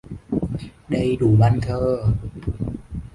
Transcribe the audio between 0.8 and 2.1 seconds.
Đầy đủ bàn thờ